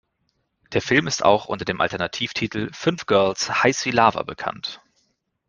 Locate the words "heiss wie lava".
3.63-4.23